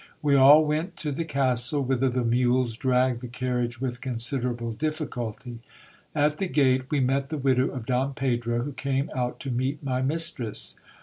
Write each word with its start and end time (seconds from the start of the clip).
We 0.23 0.33
all 0.33 0.65
went 0.65 0.95
to 0.95 1.11
the 1.11 1.23
castle, 1.25 1.83
whither 1.83 2.09
the 2.09 2.23
mules 2.23 2.75
dragged 2.75 3.21
the 3.21 3.27
carriage 3.27 3.79
with 3.79 4.01
considerable 4.01 4.71
difficulty. 4.71 5.59
At 6.15 6.37
the 6.37 6.47
gate 6.47 6.89
we 6.89 6.99
met 6.99 7.29
the 7.29 7.37
widow 7.37 7.67
of 7.69 7.85
Don 7.85 8.15
Pedro, 8.15 8.63
who 8.63 8.73
came 8.73 9.11
out 9.15 9.39
to 9.41 9.51
meet 9.51 9.83
my 9.83 10.01
mistress. 10.01 10.75